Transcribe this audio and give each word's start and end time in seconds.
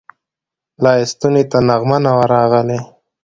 لا 0.83 0.91
یې 0.99 1.05
ستوني 1.11 1.43
ته 1.51 1.57
نغمه 1.67 1.97
نه 2.05 2.11
وه 2.17 2.25
راغلې 2.35 2.79